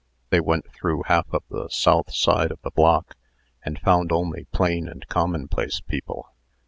They 0.31 0.39
went 0.39 0.65
through 0.73 1.03
half 1.05 1.31
of 1.31 1.43
the 1.51 1.67
south 1.69 2.11
side 2.11 2.49
of 2.49 2.59
the 2.63 2.71
block, 2.71 3.15
and 3.63 3.77
found 3.77 4.11
only 4.11 4.45
plain 4.45 4.87
and 4.89 5.07
commonplace 5.09 5.79
people. 5.79 6.33